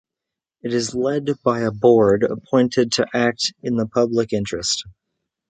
It 0.63 0.73
is 0.73 0.95
led 0.95 1.29
by 1.43 1.59
a 1.59 1.69
board 1.71 2.23
appointed 2.23 2.91
to 2.93 3.05
act 3.13 3.53
in 3.61 3.75
the 3.75 3.85
public 3.85 4.33
interest. 4.33 4.83